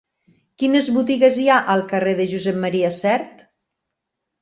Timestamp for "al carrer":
1.75-2.17